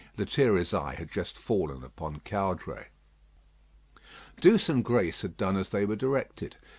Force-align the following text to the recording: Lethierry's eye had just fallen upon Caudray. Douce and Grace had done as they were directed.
Lethierry's 0.17 0.73
eye 0.73 0.95
had 0.95 1.11
just 1.11 1.37
fallen 1.37 1.83
upon 1.83 2.21
Caudray. 2.25 2.87
Douce 4.39 4.67
and 4.67 4.83
Grace 4.83 5.21
had 5.21 5.37
done 5.37 5.55
as 5.55 5.69
they 5.69 5.85
were 5.85 5.95
directed. 5.95 6.57